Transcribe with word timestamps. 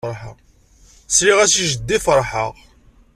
Sliɣ-as 1.09 1.53
i 1.63 1.65
jeddi 1.71 1.97
ferḥeɣ. 2.05 2.53